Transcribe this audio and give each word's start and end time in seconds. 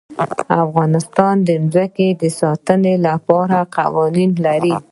افغانستان 0.63 1.35
د 1.47 1.49
ځمکه 1.73 2.07
د 2.21 2.23
ساتنې 2.39 2.95
لپاره 3.07 3.57
قوانین 3.77 4.31
لري. 4.45 4.75